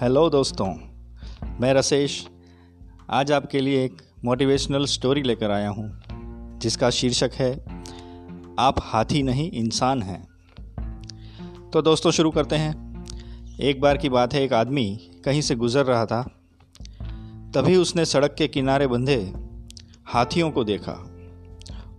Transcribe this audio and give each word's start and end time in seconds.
Hello 0.00 0.30
दोस्तों, 0.30 0.66
मैं 1.60 1.74
रसेश। 1.74 2.28
आज 3.10 3.32
आपके 3.32 3.60
लिए 3.60 3.84
एक 3.84 3.96
मोटिवेशनल 4.24 4.84
स्टोरी 4.84 5.22
लेकर 5.22 5.50
आया 5.50 5.68
हूँ, 5.68 6.00
जिसका 6.58 6.90
शीर्षक 6.90 7.30
है, 7.34 7.52
आप 8.58 8.74
हाथी 8.78 9.22
नहीं, 9.22 9.50
इंसान 9.50 10.02
हैं। 10.02 10.22
तो 11.70 11.82
दोस्तों, 11.82 12.10
शुरू 12.10 12.30
करते 12.30 12.56
हैं। 12.56 13.06
एक 13.60 13.80
बार 13.80 13.96
की 13.96 14.08
बात 14.08 14.34
है, 14.34 14.42
एक 14.42 14.52
आदमी 14.52 15.10
कहीं 15.24 15.40
से 15.40 15.56
गुज़र 15.56 15.84
रहा 15.84 16.06
था, 16.06 16.22
तभी 17.54 17.76
उसने 17.76 18.04
सड़क 18.04 18.34
के 18.38 18.48
किनारे 18.48 18.86
बंधे 18.86 19.32
हाथियों 20.06 20.50
को 20.50 20.64
देखा 20.64 20.92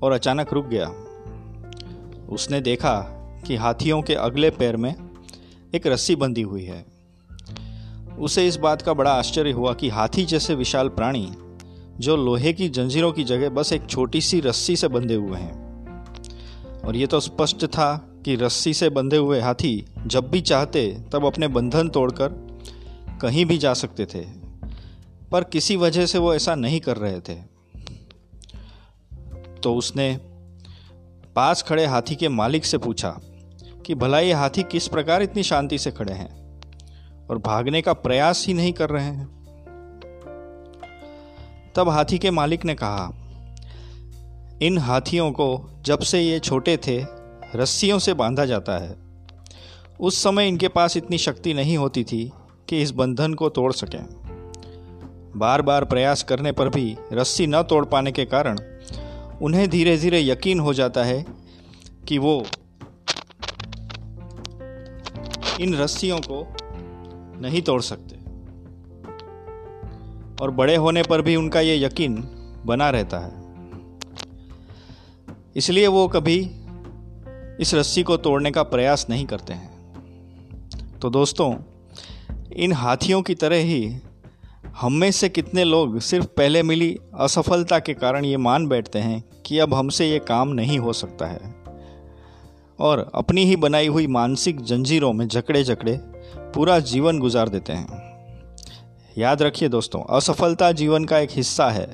और 0.03 0.11
अचानक 0.11 0.53
रुक 0.53 0.65
गया। 0.65 0.87
उसने 2.29 2.61
देखा 2.61 3.01
कि 3.47 3.55
हाथियों 3.55 4.01
के 4.01 4.15
अगले 4.15 4.49
पैर 4.49 4.77
में 4.77 4.95
एक 5.75 5.87
रस्सी 5.87 6.15
बंधी 6.15 6.41
हुई 6.41 6.63
है। 6.63 7.00
उसे 8.21 8.47
इस 8.47 8.55
बात 8.55 8.81
का 8.81 8.93
बड़ा 8.93 9.11
आश्चर्य 9.11 9.51
हुआ 9.51 9.73
कि 9.73 9.89
हाथी 9.89 10.25
जैसे 10.25 10.55
विशाल 10.55 10.89
प्राणी, 10.89 11.31
जो 11.99 12.17
लोहे 12.17 12.53
की 12.53 12.69
जंजीरों 12.69 13.11
की 13.11 13.23
जगह 13.23 13.49
बस 13.49 13.73
एक 13.73 13.85
छोटी 13.89 14.21
सी 14.21 14.39
रस्सी 14.39 14.75
से 14.75 14.87
बंधे 14.87 15.15
हुए 15.15 15.37
हैं। 15.37 15.61
और 16.81 16.95
ये 16.95 17.07
तो 17.07 17.19
स्पष्ट 17.19 17.65
था 17.65 18.07
कि 18.25 18.35
रस्सी 18.35 18.73
से 18.73 18.89
बंधे 18.89 19.17
हुए 19.17 19.41
हाथी 19.41 19.85
जब 20.07 20.29
भी 20.29 20.41
चाहते, 20.41 21.01
तब 21.11 21.25
अपने 21.25 21.47
बंधन 21.47 21.89
तोड़कर 21.89 22.27
कहीं 23.21 23.45
भी 23.45 23.57
जा 23.57 23.73
सकते 23.73 24.05
थे। 24.05 24.25
पर 25.31 25.43
किसी 25.43 25.75
वजह 25.75 26.05
से 26.05 26.17
वो 26.17 26.33
ऐसा 26.33 26.55
नहीं 26.55 26.79
कर 26.79 26.97
रहे 26.97 27.19
थे। 27.19 27.35
तो 29.63 29.75
उसने 29.75 30.19
पास 31.35 31.61
खड़े 31.61 31.85
हाथी 31.85 32.15
के 32.15 32.29
मालिक 32.29 32.65
से 32.65 32.77
पूछा 32.77 33.19
कि, 33.85 33.95
भला 33.95 34.19
ये 34.19 34.33
हाथी 34.33 34.63
किस 34.63 34.87
प्रकार 34.87 35.21
इतनी 35.21 35.43
शांति 35.43 35.77
से 35.77 35.91
खड़े 35.91 36.13
हैं? 36.13 36.40
और 37.31 37.37
भागने 37.37 37.81
का 37.81 37.93
प्रयास 37.93 38.47
ही 38.47 38.53
नहीं 38.53 38.73
कर 38.73 38.89
रहे 38.89 39.05
हैं। 39.05 39.27
तब 41.75 41.89
हाथी 41.89 42.19
के 42.19 42.31
मालिक 42.31 42.65
ने 42.65 42.75
कहा, 42.75 43.13
इन 44.61 44.77
हाथियों 44.77 45.31
को 45.31 45.69
जब 45.81 45.99
से 45.99 46.21
ये 46.21 46.39
छोटे 46.39 46.77
थे, 46.77 47.05
रस्सियों 47.55 47.99
से 47.99 48.13
बांधा 48.13 48.45
जाता 48.45 48.77
है। 48.77 48.95
उस 49.99 50.23
समय 50.23 50.47
इनके 50.47 50.67
पास 50.67 50.97
इतनी 50.97 51.17
शक्ति 51.17 51.53
नहीं 51.53 51.77
होती 51.77 52.03
थी 52.03 52.31
कि 52.69 52.81
इस 52.81 52.91
बंधन 52.91 53.33
को 53.33 53.49
तोड़ 53.49 53.73
सकें। 53.73 54.05
बार 55.35 55.61
बार 55.61 55.85
प्रयास 55.85 56.23
करने 56.23 56.51
पर 56.51 56.69
भी 56.69 56.97
रस्सी 57.13 57.47
न 57.47 57.63
तोड़ 57.63 57.85
पाने 57.85 58.11
के 58.11 58.25
कारण 58.25 58.59
उन्हें 59.41 59.69
धीरे 59.69 59.97
धीरे 59.97 60.21
यकीन 60.21 60.59
हो 60.59 60.73
जाता 60.73 61.03
है 61.03 61.25
कि 62.07 62.17
वो 62.17 62.45
इन 65.59 65.75
रस्सियों 65.75 66.19
को 66.19 66.55
नहीं 67.41 67.61
तोड़ 67.61 67.81
सकते। 67.81 68.15
और 70.43 70.51
बड़े 70.51 70.75
होने 70.75 71.03
पर 71.03 71.21
भी 71.21 71.35
उनका 71.35 71.61
ये 71.61 71.85
यकीन 71.85 72.15
बना 72.65 72.89
रहता 72.89 73.19
है। 73.19 73.41
इसलिए 75.55 75.87
वो 75.87 76.07
कभी 76.07 76.51
इस 77.59 77.71
रस्सी 77.73 78.03
को 78.03 78.17
तोड़ने 78.17 78.51
का 78.51 78.63
प्रयास 78.63 79.07
नहीं 79.09 79.25
करते 79.25 79.53
हैं। 79.53 79.71
तो 81.01 81.09
दोस्तों, 81.09 81.55
इन 82.53 82.73
हाथियों 82.73 83.21
की 83.21 83.35
तरह 83.35 83.55
ही 83.55 83.97
हम 84.81 84.93
में 84.93 85.11
से 85.11 85.29
कितने 85.29 85.63
लोग 85.63 85.99
सिर्फ़ 85.99 86.25
पहले 86.25 86.63
मिली 86.63 86.97
असफलता 87.19 87.79
के 87.79 87.93
कारण 87.93 88.25
ये 88.25 88.37
मान 88.37 88.67
बैठते 88.67 88.99
हैं 88.99 89.23
कि 89.45 89.59
अब 89.59 89.73
हमसे 89.73 90.11
ये 90.11 90.19
काम 90.19 90.47
नहीं 90.47 90.79
हो 90.79 90.93
सकता 90.93 91.25
है। 91.25 91.60
और 92.81 93.09
अपनी 93.15 93.45
ही 93.45 93.55
बनाई 93.55 93.87
हुई 93.87 94.07
मानसिक 94.07 94.61
जंजीरों 94.61 95.11
में 95.13 95.27
जकड़े 95.27 95.63
जकड़े 95.63 95.99
पूरा 96.55 96.79
जीवन 96.79 97.19
गुजार 97.19 97.49
देते 97.49 97.73
हैं। 97.73 97.99
याद 99.17 99.41
रखिए 99.41 99.69
दोस्तों, 99.69 100.03
असफलता 100.09 100.71
जीवन 100.71 101.05
का 101.05 101.19
एक 101.19 101.29
हिस्सा 101.31 101.69
है 101.69 101.87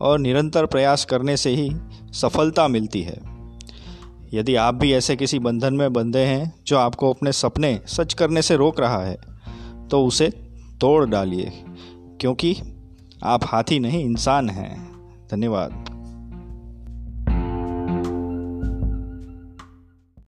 और 0.00 0.18
निरंतर 0.18 0.66
प्रयास 0.66 1.04
करने 1.04 1.36
से 1.36 1.50
ही 1.50 1.70
सफलता 2.12 2.68
मिलती 2.68 3.02
है। 3.02 3.20
यदि 4.34 4.54
आप 4.54 4.74
भी 4.74 4.92
ऐसे 4.92 5.16
किसी 5.16 5.38
बंधन 5.38 5.74
में 5.74 5.92
बंधे 5.92 6.24
हैं 6.24 6.52
जो 6.66 6.76
आपको 6.76 7.12
अपने 7.12 7.32
सपने 7.32 7.78
सच 7.86 8.14
करने 8.14 8.42
से 8.42 8.56
रोक 8.56 8.80
रहा 8.80 9.04
है 9.04 9.16
तो 9.90 10.04
उसे 10.04 10.28
तोड़ 10.80 11.04
डालिए, 11.06 11.52
क्योंकि 12.20 12.56
आप 13.24 13.44
हाथी 13.44 13.78
नहीं, 13.78 14.04
इंसान 14.04 14.50
हैं। 14.50 14.72
धन्यवाद। 15.30 15.97